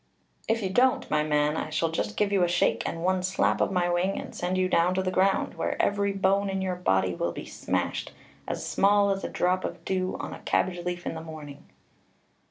'If 0.47 0.63
you 0.63 0.71
don't, 0.71 1.07
my 1.11 1.21
man, 1.21 1.55
I 1.55 1.69
shall 1.69 1.91
just 1.91 2.17
give 2.17 2.31
you 2.31 2.41
a 2.43 2.47
shake, 2.47 2.81
and 2.89 3.03
one 3.03 3.21
slap 3.21 3.61
of 3.61 3.71
my 3.71 3.87
wing, 3.87 4.19
and 4.19 4.33
send 4.33 4.57
you 4.57 4.67
down 4.67 4.95
to 4.95 5.03
the 5.03 5.11
ground, 5.11 5.53
where 5.53 5.79
every 5.79 6.11
bone 6.11 6.49
in 6.49 6.59
your 6.59 6.75
body 6.75 7.13
will 7.13 7.31
be 7.33 7.45
smashed 7.45 8.11
as 8.47 8.65
small 8.67 9.11
as 9.11 9.23
a 9.23 9.29
drop 9.29 9.63
of 9.63 9.85
dew 9.85 10.17
on 10.19 10.33
a 10.33 10.39
cabbage 10.39 10.83
leaf 10.83 11.05
in 11.05 11.13
the 11.13 11.21
morning.' 11.21 11.67